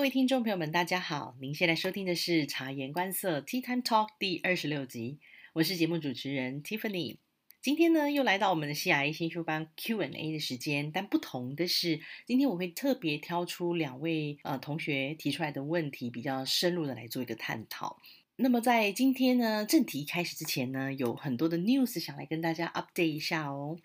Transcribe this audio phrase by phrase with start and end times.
[0.00, 1.36] 各位听众朋友们，大家好！
[1.42, 5.18] 您现在收听的是《察言观色 Tea Time Talk》第二十六集，
[5.52, 7.18] 我是节目主持人 Tiffany。
[7.60, 17.98] 今天呢，又来到我们的 CIA 新修班 Q&A 的时间，但不同的是，今天我会特别挑出两位呃同学提出来的问题，比较深入的来做一个探讨。
[18.36, 23.78] 那么在今天呢，正题开始之前呢，有很多的 news 想来跟大家 update 一下哦。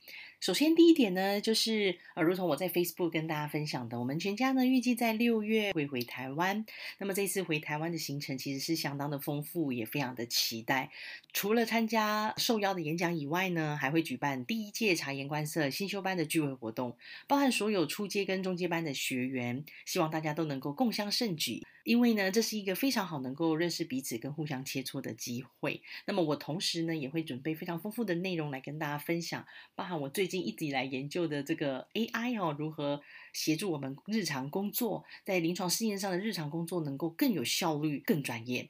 [0.45, 6.63] 首先，第一点呢，就是呃，如同我在 Facebook 跟大家分享的，我们全家呢预计在六月会回台湾。
[6.99, 10.91] 那么这次回台湾的行程其实是相当的丰富，也非常的期待。
[11.33, 21.65] 除了参加受邀的演讲以外呢，还会举办第一届察言观色新修班的聚会活动，包含所有初阶跟中阶班的学员，希望大家都能够共襄盛举。
[21.85, 25.81] 因为呢，这是一个非常好能够认识彼此跟互相切磋的机会。
[26.05, 29.45] 那么我同时呢，也会准备非常丰富的内容来跟大家分享，
[29.75, 30.35] 包含我最近。
[30.45, 33.01] 一直以来研究的这个 AI 哦，如何
[33.31, 38.69] 协助我们日常工作，在临床试验上的日常工作能够更有效率、更专业。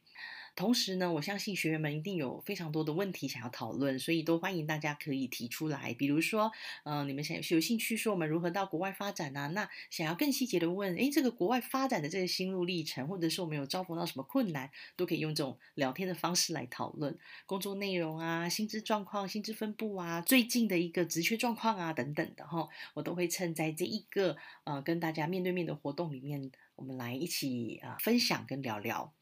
[0.56, 5.94] 同时呢，我相信学员们一定有非常多的问题想要讨论，所以都欢迎大家可以提出来。
[5.94, 6.52] 比如说，
[6.84, 9.48] 嗯，你们想有兴趣说我们如何到国外发展啊？
[9.48, 29.14] 那想要更细节的问，诶，这个国外发展的这个心路历程，或者是我们有遭逢到什么困难，都可以用这种聊天的方式来讨论工作内容啊、薪资状况、薪资分布啊、最近的一个职缺状况啊等等的哈，我都会趁在这一个呃跟大家面对面的活动里面，我们来一起啊分享跟聊聊。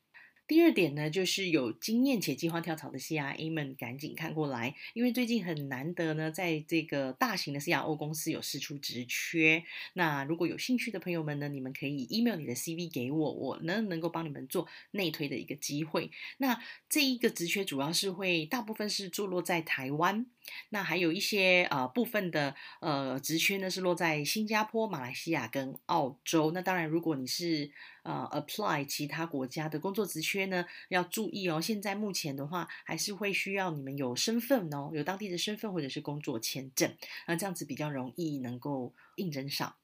[0.54, 9.64] 第二点呢，就是有经验且计划跳槽的 CRA 们赶紧看过来，因为最近很难得呢，在这个大型的 CRO 公司有试出职缺。
[9.94, 16.12] 那如果有兴趣的朋友们呢，你们可以 email 你的 CV 给我，我呢能够帮你们做内推的一个机会。
[16.38, 20.28] 那这一个职缺主要是会大部分是坐落在台湾。
[20.70, 26.52] 那还有一些呃部分的呃职缺呢是落在新加坡、马来西亚跟澳洲。
[26.52, 27.72] 那当然，如果你是
[28.04, 31.62] 呃 apply 其他国家的工作职缺呢，要注意哦。
[31.62, 36.96] 现在目前的话，还是会需要你们有身份哦，有当地的身份或者是工作签证，
[37.28, 39.76] 那这样子比较容易能够应征上。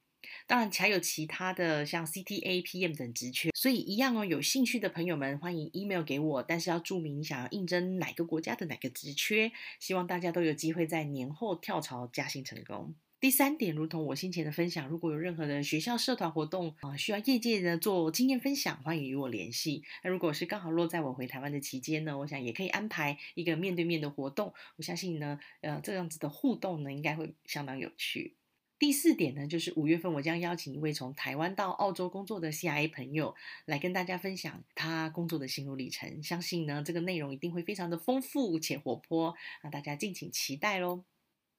[0.49, 4.25] 当然，还有其他的像 CTA、PM 等职缺，所以一样哦。
[4.25, 9.51] 有兴趣的朋友们，欢迎 email 给我，但是要注明你想要应征哪个国家的哪个职缺。
[9.79, 12.95] 希望大家都有机会在年后跳槽加薪成功。
[13.19, 19.83] 第三点，如同我先前的分享，如果有任何的学校社团活动啊，需要业界呢做经验分享，欢迎与我联系。
[20.03, 24.51] 那如果是刚好落在我回台湾的期间呢，我想也可以安排一个面对面的活动。
[24.77, 28.38] 我相信呢，呃，这样子的互动呢，应该会相当有趣。
[28.79, 33.35] 第四点呢，就是五月份我将邀请一位从台湾到澳洲工作的 CIA 朋友
[33.65, 36.23] 来跟大家分享他工作的心路历程。
[36.23, 41.03] 相信呢，这个内容一定会非常的丰富且活泼，那大家敬请期待喽。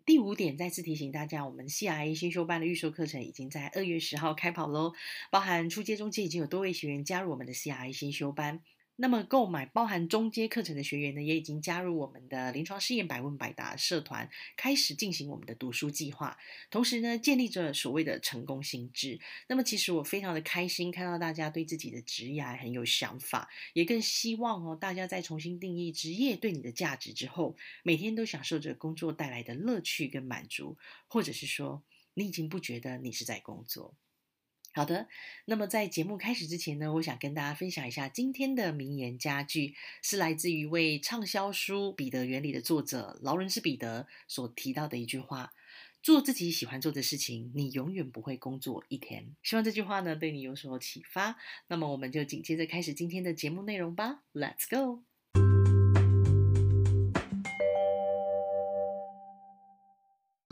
[0.06, 4.94] 第五点，再次提醒大家，我们 CIA 新修班的预售课程已经在二月十号开跑喽，
[5.30, 8.62] 包含初阶、中阶已经有多位学员加入我们的 CIA 新修班。
[9.02, 14.28] 那么，购买包含中阶课程的学员呢，也已经加入我们的临床试验百问百答社团，
[14.58, 16.36] 开始进行我们的读书计划。
[16.70, 19.18] 同时呢，建立着所谓的成功心智。
[19.48, 30.76] 那么，其实我非常的开心，看到大家对自己的职业很有想法，也更希望哦，大家在重新定义职业对你的价值之后，每天都享受着工作带来的乐趣跟满足，
[31.08, 33.94] 或者是说，你已经不觉得你是在工作。
[34.72, 35.08] 好的，
[35.46, 45.52] 那么在节目开始之前呢，我想跟大家分享一下今天的名言佳句，是来自于一位畅销书《彼得原理》的作者劳伦斯·彼得所提到的一句话
[46.02, 51.36] ：“做自己喜欢做的事情，你永远不会工作一天。”希望这句话呢对你有所启发。
[51.66, 55.09] 那么我们就紧接着开始今天的节目内容吧，Let's go。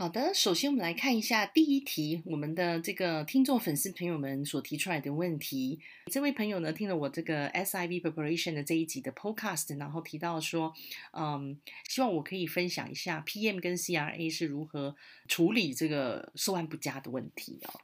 [0.01, 5.77] 好的，首先我们来看一下第一题，我们的这个听众粉丝朋友们所提出来的问题。
[6.05, 10.73] 这位朋友呢，听了我这个 SIV preparation 的这一集的 podcast，然后提到说，
[11.11, 11.59] 嗯，
[11.89, 14.95] 希望我可以分享一下 PM 跟 CRA 是如何
[15.27, 17.81] 处理这个收案不佳的问题哦。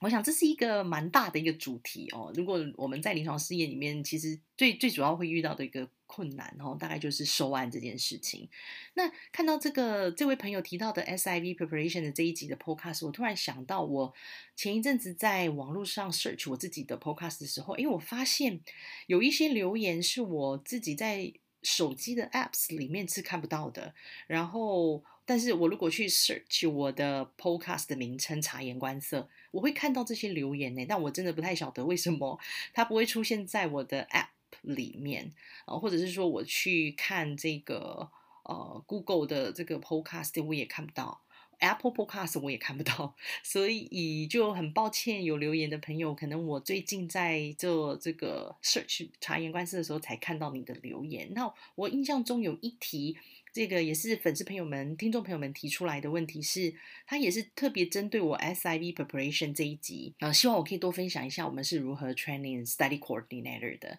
[0.00, 2.30] 我想这是一个蛮大的一个主题哦。
[2.34, 8.48] 如果我们在临床试验里面，其实最最主要会遇到的一个困难哦，大概就是收案这件事情。
[8.94, 14.12] 那看到这个这位朋友提到的 SIV preparation 的这一集的 podcast，我突然想到，我
[14.56, 18.60] 前一阵子在网络上 search 我自己的 podcast 的时候，因为我发现
[19.06, 23.94] 有一些留言是我自己在手机的 apps 里面是看不到的，
[24.26, 25.04] 然后。
[25.26, 30.84] 但是我如果去 search 我的 podcast 的名称“察言观色”，我会看到这些留言呢。
[30.88, 32.36] 但我真的不太晓得为什么
[32.72, 34.26] 它不会出现在我的 app
[34.62, 35.32] 里面
[35.64, 38.10] 啊，或者是说我去看这个
[38.44, 41.20] 呃 Google 的这个 podcast，我也看不到。
[41.62, 43.14] Apple Podcast 我也看不到，
[43.44, 51.30] 所以就很抱歉有留言的朋友，可能我最近在做这个 search 察言观色的时候才看到你的留言。
[51.34, 53.14] 那我印象中有一题，
[53.52, 56.74] 这个也是粉丝朋友们、听众朋友们提出来的问题，是
[57.06, 63.98] 他也是特别针对我 SIV preparation 这一集啊，希望我可以多分享一下我们是如何 training study coordinator 的。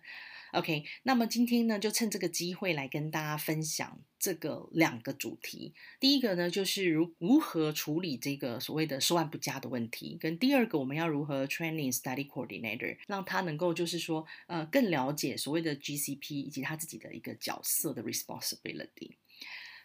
[0.54, 5.74] OK，那么今天呢，就趁这个机会来跟大家分享这个两个主题。
[5.98, 19.12] 第一个呢，就是如如何处理这个所谓的收案不佳的问题；跟第二个，我们要如何 training study coordinator，让他能够就是说，呃，更了解所谓的 GCP 以及他自己的一个角色的 responsibility。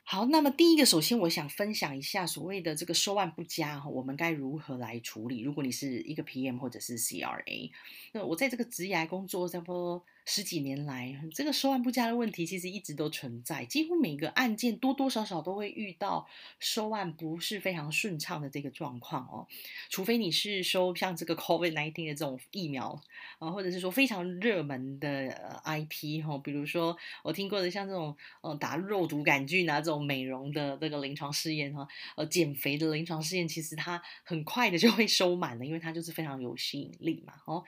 [0.03, 5.43] 好，那么第一个，首先我想分享一下所谓的这个收案不佳，我们该如何来处理？
[5.43, 7.71] 如果你是一个 PM 或者是 CRA，
[8.13, 10.05] 那我在这个职涯工作差不多。
[10.29, 16.27] 十几年来，这个收案不佳的问题其实一直都存在，几乎每个案件多多少少都会遇到
[16.59, 19.47] 收案不是非常顺畅的这个状况哦。
[19.89, 23.01] 除非你是收像这个 COVID-19 的这种疫苗
[23.39, 31.87] 啊，或者是说非常热门的 IP 哈，比如说我听过的像这种呃打肉毒杆菌啊这种美容的这个临床试验哈，
[32.17, 37.63] 呃减肥的临床试验，其实它很快的就会收满了，因为它就是非常有吸引力嘛哦。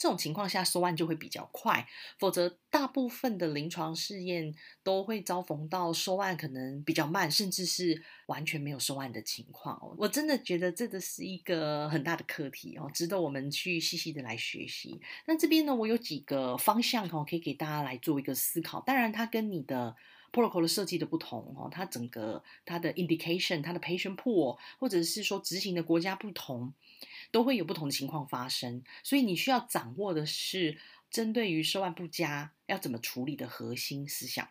[0.00, 1.86] 这种情况下收案就会比较快，
[2.18, 9.78] 否则大部分的临床试验都会遭逢到收案可能比较慢，甚至是完全没有收案的情况。
[9.98, 14.98] 我真的觉得这个是一个很大的课题哦，值得我们去细细的来学习。
[15.26, 18.80] 那这边呢，我有几个方向哦，可以给大家来做一个思考。
[18.80, 19.94] 当然，它跟你的
[20.32, 26.72] protocol 的设计的不同哦，它整个它的 indication、它的 patient pool，或者是说执行的国家不同。
[27.32, 30.78] 都会有不同的情况发生，所以你需要掌握的是
[31.10, 34.48] 针对于收案不佳要怎么处理的核心思想。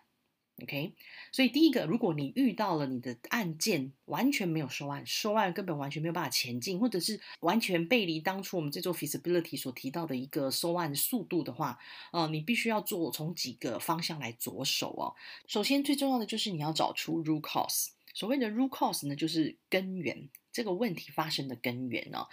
[0.62, 0.94] OK，
[1.32, 11.80] 所以第一个，如果你遇到了你的案件完全没有收案，收案根本完全没有办法前进，或者是完全背离当初我们这做 feasibility 所提到的一个收案速度的话，
[12.12, 15.16] 呃，你必须要做从几个方向来着手哦。
[15.48, 22.28] 首先最重要的就是你要找出 root cause，所谓的 root cause 呢，就是根源，这个问题发生的根源哦。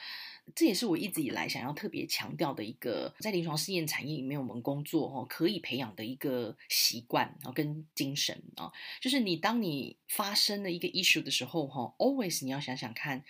[0.55, 13.25] 这也是我一直以来想要特别强调的一个，在临床试验产业里面，我们工作哦可以培养的一个习惯啊跟精神啊，就是你当你发生了一个 issue 的时候哈，always 你要想想看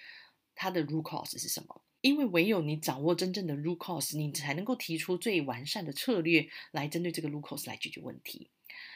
[0.54, 8.50] 它的 root cause 是什么，因为唯有你掌握真正的 root cause，你才能够提出最完善的策略来针对这个 root cause 来解决问题，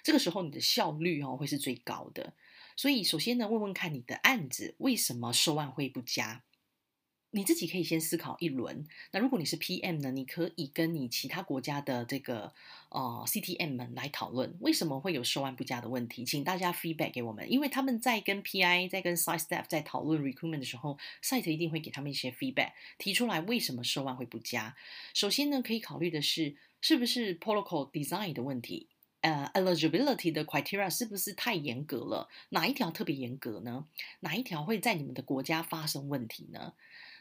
[0.05, 2.34] 这个时候你的效率哦会是最高的。
[2.76, 6.43] 所以首先呢，问问看你的案子为什么收案会不佳。
[7.32, 8.84] 你自己可以先思考一轮。
[9.12, 10.10] 那如果你是 PM 呢？
[10.10, 12.52] 你可以跟你其他国家的这个
[12.88, 16.24] 呃 CTM 们来讨论，为什么会有收案不佳的问题？
[16.24, 24.76] 请大家 feedback 给我们，因为他们在跟 PI 在跟 site staff 在讨论 recruitment 的时候，site 一定会给他们一些 feedback，提出来为什么收案会不佳。
[25.14, 28.88] 首先呢，可以考虑的是是不是 protocol design 的问题，
[29.20, 32.28] 呃，eligibility 的 criteria 是不是太严格了？
[32.48, 33.86] 哪一条特别严格呢？
[34.20, 36.72] 哪一条会在你们的国家发生问题呢？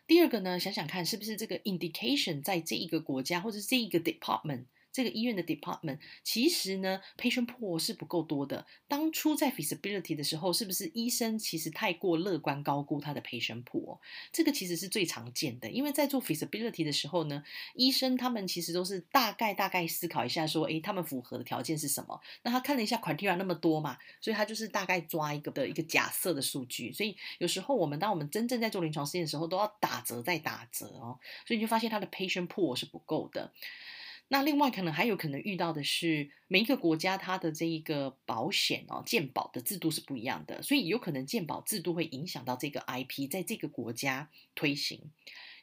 [0.10, 8.66] 第二个呢，想想看，是不是这个 indication 在这一个国家或者这一个 department 这个医院的 department，其实呢，patient pool 是不够多的。
[8.88, 14.00] 当初在 feasibility 的时候，是不是医生其实太过乐观高估他的 patient pool？
[14.32, 17.44] 这个其实是最常见的，因为在做 feasibility 的时候呢，
[17.76, 22.20] 医生他们其实都是大概大概思考一下，说，诶，他们符合的条件是什么？
[22.44, 26.92] 那他看了一下 criteria 那么多嘛，所以他就是大概抓一个的一个假设的数据。
[26.92, 33.54] 所以有时候我们当我们真正在做临床试验的时候，都要打折再打折哦，所以你就发现他的 patient pool 是不够的。
[34.32, 45.12] 那另外可能还有可能遇到的是，每一个国家它的这一个保险哦，健保的制度是不一样的，所以有可能健保制度会影响到这个 IP 在这个国家推行，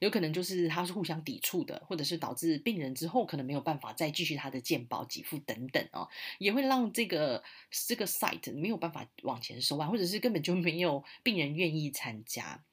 [0.00, 6.08] 有可能就是它是互相抵触的，或者是导致病人之后可能没有办法再继续他的健保给付等等哦，
[6.38, 12.64] 也会让这个这个 site 没有办法往前收啊，或者是根本就没有病人愿意参加。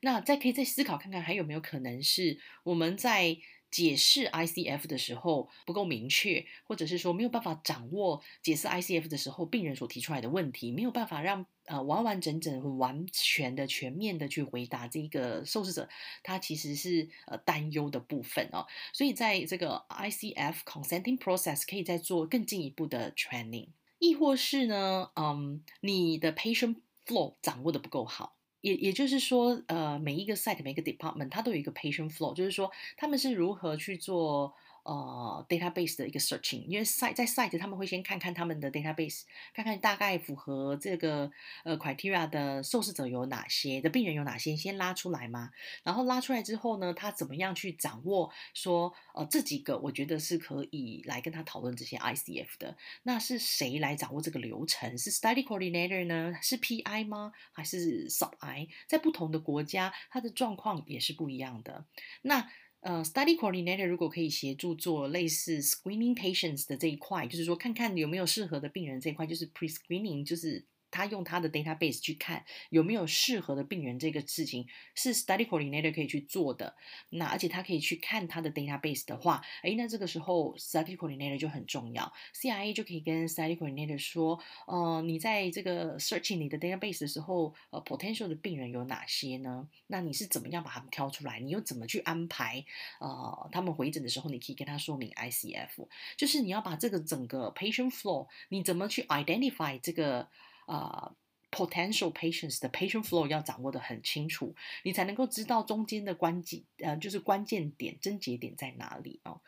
[0.00, 3.38] 那再可以再思考看看，还有没有可能是我们在。
[3.74, 15.88] 解释 ICF 的时候不够明确，或者是说没有办法掌握解释 ICF 的时候病人所提出来的问题，没有办法让呃完完整整、完全的、全面的去回答这个受试者
[16.22, 18.64] 他其实是呃担忧的部分哦。
[18.92, 28.33] 所以在这个 ICF consenting process 可以再做更进一步的 training，亦或是呢，嗯，你的 patient flow 掌握的不够好。
[28.64, 34.54] 也也就是说，呃，每一个 site 每一个 department 它都有一个 patient flow，就是说他们是如何去做
[34.84, 39.22] 呃，database 的一个 searching，因为 site 在 site 他们会先看看他们的 database，
[39.54, 41.30] 看看大概符合这个
[41.64, 45.50] 呃 criteria 的受试者有哪些，的病人有哪些，先拉出来嘛。
[45.82, 52.76] 然后拉出来之后呢，他怎么样去掌握说，呃，这几个我觉得是可以来跟他讨论这些 ICF 的。
[53.04, 54.98] 那是谁来掌握这个流程？
[54.98, 56.34] 是 study coordinator 呢？
[56.42, 57.32] 是 PI 吗？
[57.52, 58.68] 还是 sub I？
[58.86, 61.86] 在不同的国家，它的状况也是不一样的。
[62.20, 62.50] 那
[62.84, 70.62] 呃，study coordinator 如果可以协助做类似 screening patients 的这一块，就是说看看有没有适合的病人这一块，就是 pre screening，就是。
[70.94, 76.76] 他用他的 database 去看有没有适合的病人，这个事情是 study coordinator 可以去做的。
[77.10, 82.12] 那而且他可以去看他的 database 的话，诶，那这个时候 study coordinator 就很重要。
[82.32, 89.68] CIA 就可以跟 study coordinator 说，呃，你在这个 searching 你的 database 的时候，呃，potential 的病人有哪些呢？
[89.88, 91.40] 那你是怎么样把他们挑出来？
[91.40, 92.64] 你又怎么去安排？
[93.00, 100.28] 呃，他们回诊的时候，你可以跟他说明 ICF，就是你要把这个整个 patient flow，你怎么去 identify 这个？
[100.66, 101.14] 啊
[101.50, 109.40] ，potential patients 的 patient flow 要掌握的很清楚，你才能够知道中间的关键，呃，就是关键点、症结点在哪里哦。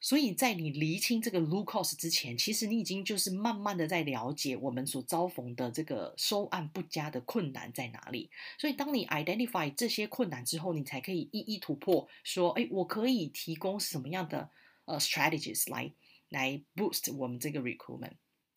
[0.00, 8.30] 所以在你厘清这个 l o c o s 之前，其实你已经就是慢慢的在了解我们所遭逢的这个收案不佳的困难在哪里。
[8.60, 14.48] 所以当你 identify 这些困难之后，你才可以一一突破，说，哎，我可以提供什么样的
[14.84, 15.92] 呃 strategies 来
[16.28, 18.12] 来 boost 我们这个 recruitment。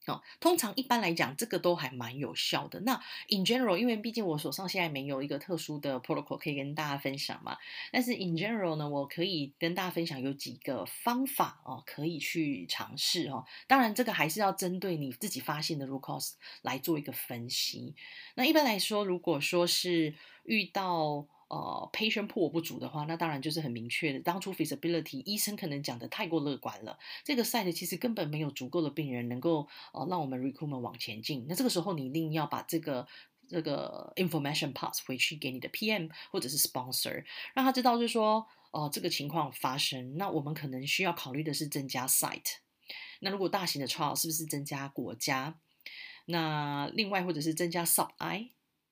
[0.08, 2.80] 哦，通常一般来讲，这个都还蛮有效的。
[2.80, 2.94] 那
[3.30, 7.56] in general，因为毕竟我手上现在没有一个特殊的 protocol 可以跟大家分享嘛。
[7.92, 13.46] 但是 in general 呢，我可以跟大家分享有几个方法哦，可以去尝试哦。
[13.68, 17.94] 当然，这个还是要针对你自己发现的 root cause 来做一个分析。
[18.34, 20.16] 那一般来说，如果说是
[20.46, 24.20] 遇到呃，patient pool 不足的话，那当然就是很明确的。
[24.22, 31.46] 当初 feasibility 医生可能讲的太过乐观了，这个 site 其实根本没有足够的病人能够呃让我们 recruitment 往前进。
[31.50, 33.06] 那这个时候你一定要把这个
[33.50, 42.60] 这个 information pass 回去给你的 PM 或者是 sponsor，让他知道就是说哦这个情况发生，那我们可能需要考虑的是增加 site。
[43.20, 45.60] 那如果大型的 trial 是不是增加国家？
[46.28, 48.52] 那另外或者是增加 sub I？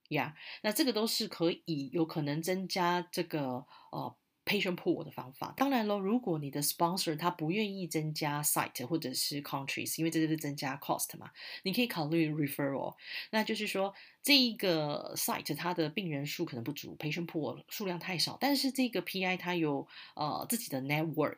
[0.10, 5.54] 呀，那这个都是可以有可能增加这个呃 patient pool 的方法。
[5.56, 11.30] 当然喽，如果你的 sponsor 他不愿意增加 site 或者是 countries，因为这就是增加 cost 嘛，
[11.64, 12.96] 你可以考虑 referral。
[13.32, 21.38] 那就是说这一个 site 它的病人数可能不足，patient pool 数量太少，但是这个 PI 它有呃自己的 network。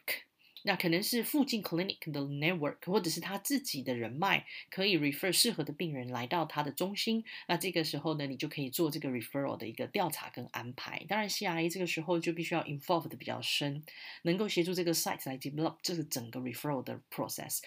[0.63, 7.23] 那可能是附近 clinic 的 network，或者是他自己的人脉，可以 refer 适合的病人来到他的中心。
[7.47, 11.05] 那这个时候呢，你就可以做这个 referral 的一个调查跟安排。
[11.07, 13.83] 当然，CRA 这个时候就必须要 involve 的比较深，
[14.23, 17.61] 能够协助这个 site 来 develop 这个整个 referral 的 process。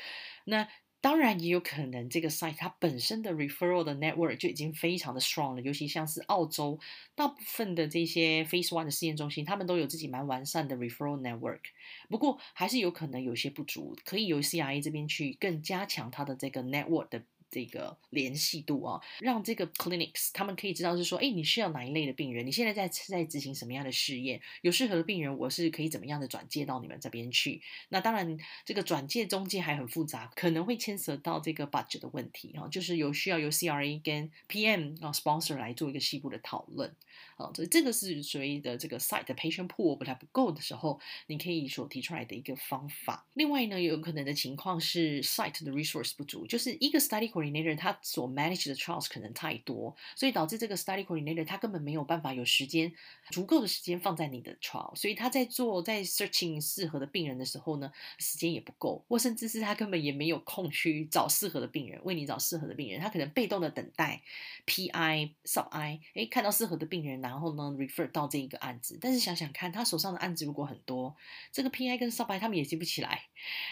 [0.44, 0.68] 那
[1.04, 6.78] 当然也有可能，这个 site 它本身的 referral 的 network 就已经非常的 strong 了，尤其像是澳洲
[7.14, 11.60] 大部分的这些 face one 的试验中心，他们都有自己蛮完善的 referral network。
[12.08, 17.22] 不过还是有可能有些不足，可以由 CRA 这边去更加强它的这个 network 的。
[17.54, 22.44] 这个联系度啊，让这个 clinics 他们可以知道是说，哎，你需要哪一类的病人？
[22.44, 24.40] 你现在在在执行什么样的试验？
[24.62, 27.62] 有适合的病人，我是可以怎么样的转介到你们这边去？
[27.90, 36.92] 那当然，这个转介中介还很复杂，可能会牵涉到这个 budget 的问题哈，就是有需要由 CRA 跟 PM 啊 sponsor 来做一个细部的讨论
[37.36, 43.26] 啊，所以这个是所谓的这个 site patient pool 不太不够的时候，你可以所提出来的一个方法。
[43.34, 52.92] 另外呢，有可能的情况是 site 的 resource 不足，就是一个 study coordinator 他所 manage 的 trials 可能太多，所以导致这个 study coordinator 他根本没有办法有时间
[53.30, 64.22] 足够的时间放在你的 trial，所以他在做在 searching 适合的病人的时候呢，时间也不够，或甚至是他根本也没有空去找适合的病人，为你找适合的病人，他可能被动的等待
[64.66, 71.14] PI sub I，哎，看到适合的病人，然后呢 refer 到这一个案子，但是想想看，他手上的案子如果很多，
[71.52, 73.22] 这个 PI 跟 sub 他们也记不起来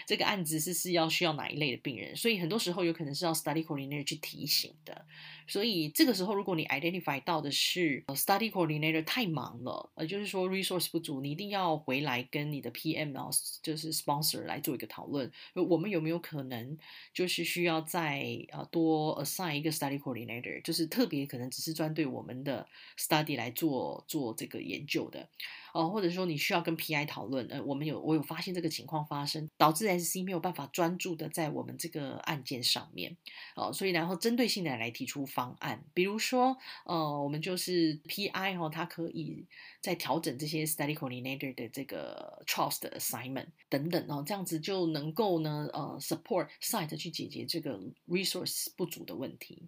[0.06, 4.02] 这个案子是是要需要哪一类的病人，所以很多时候有可能是要 study coordinator。
[4.02, 5.06] 去提醒的，
[5.47, 13.30] 所以这个时候，如果你 identify 到的是 study coordinator 太忙了，呃，就是说 resource 不足，你一定要回来跟你的 PM 啊，
[13.62, 16.76] 就是 sponsor 来做一个讨论，我们有没有可能
[17.14, 22.66] 就是需要再呃多 assign 一个 study coordinator，就是特别可能只是专对我们的
[22.99, 25.28] study 来来做做这个研究的。
[25.75, 33.16] 哦，或者说你需要跟 PI 讨论，呃，我们有我有发现这个情况发生，导致 SC 没有办法专注的在我们这个案件上面，
[33.56, 39.46] 哦，所以然后针对性的来提出方案，比如说，呃，我们就是 PI 哦，它可以
[39.80, 49.62] 在调整这些 Study Coordinator 的这个 Trust Assignment 等等哦，这样子就能够呢，呃，support site 去解决这个 resource 不足的问题。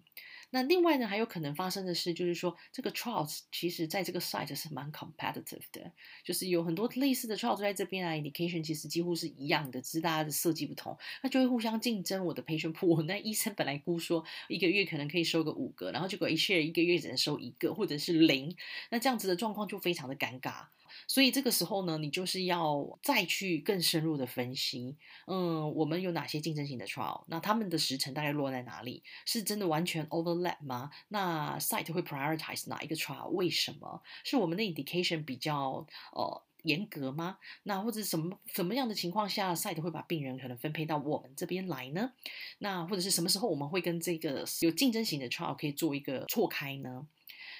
[0.55, 5.91] 那另外呢，还有可能发生的是，就是说这个 trials 其实在这个 site 是蛮 competitive 的，
[6.23, 12.25] 就是有很多类似的 trials 在这边啊，indication 其实几乎是一样的，只是大家的设计不同，那就会互相竞争。
[12.25, 18.55] 我的 patient pool， 那医生本来估说一个月可能可以收个五个，然后结果 share 一个月只能收一个，或者是零，
[18.91, 20.67] 那这样子的状况就非常的尴尬。
[21.07, 24.95] 所以这个时候呢，你就是要再去更深入的分析，
[25.27, 27.23] 嗯，我们有哪些竞争性的 trial？
[27.27, 29.03] 那他们的时程大概落在哪里？
[29.25, 30.91] 是真的完全 overlap 吗？
[31.09, 33.29] 那 site 会 prioritize 哪一个 trial？
[33.29, 34.01] 为什么？
[34.23, 37.37] 是我们的 indication 比较呃严格吗？
[37.63, 42.11] 那或者什么什么样的情况下 site 会把病人可能分配到我们这边来呢？
[42.59, 47.07] 那或者是什么时候我们会跟这个有竞争型的 trial 可以做一个错开呢？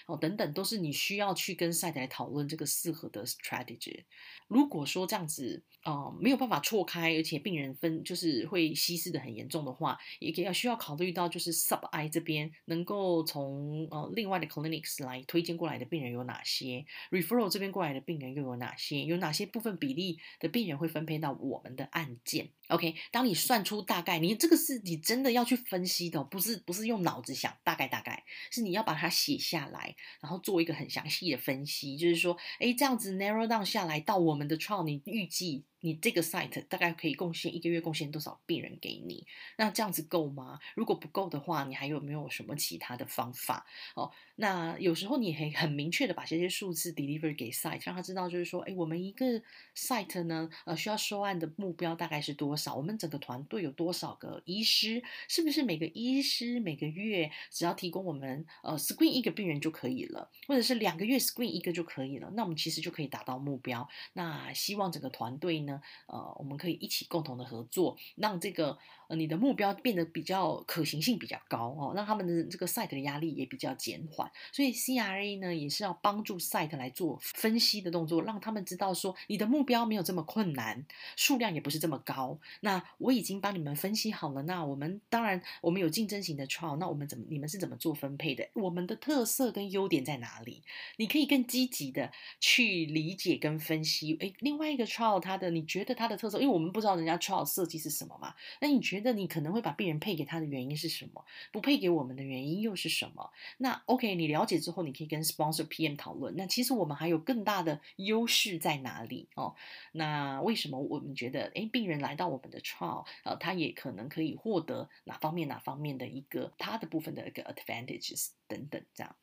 [0.05, 4.03] 哦，等等，都是你需要去跟赛来讨论这个适合的 strategy。
[4.47, 22.49] 如果说这样子，呃，没有办法错开，而且病人分就是会稀释的很严重的话，也可要需要考虑到就是 sub I 这边能够从呃另外的 clinics 来推荐过来的病人有哪些，referral 这边过来的病人又有哪些，有哪些部分比例的病人会分配到我们的案件。
[22.67, 35.63] OK，当你算出大概，你这个是你真的要去分析的，不是不是用脑子想，大概大概是你要把它写下来，然后做一个很详细的分析，就是说，哎，这样子 narrow down 下来到我们的 trial，你预计。
[35.85, 39.27] 你这个 site 大概可以贡献一个月贡献多少病人给你？
[39.55, 40.59] 那这样子够吗？
[40.73, 43.67] 如果不够的话，你还有没有什么其他的方法？
[43.93, 49.39] 哦，那有时候你可以很明确的把这些数字 deliver 给 site，让他知道，就是说，哎，我们一个
[49.75, 52.73] site 呢，呃，需要收案的目标大概是多少？
[52.73, 55.03] 我们整个团队有多少个医师？
[55.29, 62.31] 是不是每个医师每个月只要提供我们呃 screen 一个病人就可以了，或者是两个月 screen 一个就可以了？
[62.35, 63.87] 那我们其实就可以达到目标。
[64.13, 65.74] 那希望整个团队呢？
[66.07, 68.77] 呃，我们可以一起共同的合作，让这个
[69.07, 74.29] 呃你的目标变得比较可行性比较高哦，让他们的这个 site 的压力也比较减缓。
[74.51, 82.39] 所以 CRA 呢也是要帮助 site 来做分析的动作，让他们知道说你的目标没有这么困难，数量也不是这么高。
[82.61, 84.41] 那我已经帮你们分析好了。
[84.43, 88.47] 那我们当然我们有竞争型的 trial，那我们怎么你们是怎么做分配的？
[88.53, 90.61] 我们的特色跟优点在哪里？
[90.97, 94.15] 你可以更积极的去理解跟分析。
[94.19, 95.95] 诶，另外一个 trial 它的你觉得？
[95.95, 101.23] 它的特色，因为我们不知道人家 trial 设计是什么嘛，那你觉得你可能会把病人配给他的原因是什么？
[101.53, 103.31] 不配给我们的原因又是什么？
[103.59, 106.35] 那 OK，你了解之后，你可以跟 sponsor PM 讨论。
[106.35, 109.55] 那其实我们还有更大的优势在哪里哦？
[109.93, 119.15] 那为什么我们觉得，诶，病人来到我们的 trial，呃，他也可能可以获得哪方面哪方面的一个他的部分的一个 advantages 等等这样，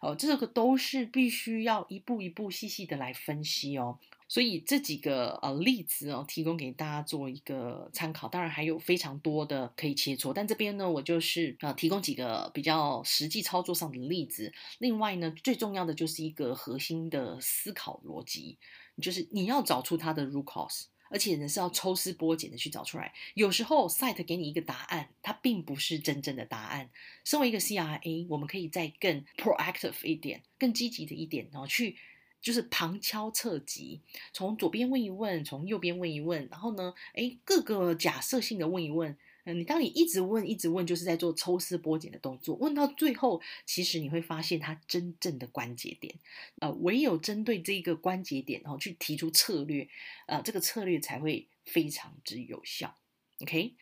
[0.00, 3.98] 哦，这个都是必须要一步一步细细的来分析哦。
[4.30, 8.28] 所以这几个呃例子哦，提供给大家做一个参考。
[8.28, 14.52] 当然还有非常多的可以切磋，但这边呢，我就是呃提供几个比较实际操作上的例子。
[14.78, 18.56] 另外呢，最重要的就是一个核心的思考逻辑，
[19.02, 23.12] 就是你要找出它的 root cause，而且呢是要抽丝剥茧的去找出来。
[23.34, 26.88] 有时候 site 给你一个答案，它并不是真正的答案。
[27.24, 31.96] 身为一个 CRA，我们可以再更 proactive 一点，更积极的一点，然后去。
[32.40, 34.00] 就是旁敲侧击，
[34.32, 39.16] 从左边问一问，从右边问一问，然后呢，哎，各个假设性的问一问。
[39.44, 42.54] 嗯，你当你一直问，一直问，就是在做抽丝剥茧的动作。
[42.56, 46.14] 问到最后，其实你会发现它真正的关节点。
[46.60, 49.88] 呃，唯有针对这个关节点，然后去提出策略，
[50.26, 52.94] 呃，这个策略才会非常之有效。
[53.40, 53.76] OK，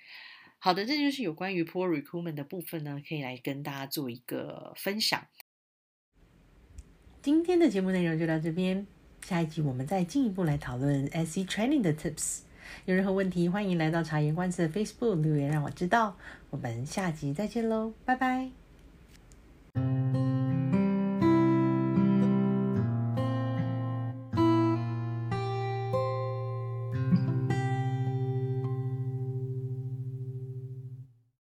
[0.60, 5.26] 好的，这就是有关于 poor recruitment 的部分呢，可以来跟大家做一个分享。
[7.20, 8.86] 今天的节目内容就到这边，
[9.26, 12.40] 下一集我们再进一步来讨论 SE Training 的 Tips。
[12.84, 16.16] 有任何问题欢迎来到察言观色 Facebook 留言，让我知道。
[16.50, 18.50] 我们下集再见喽，拜拜。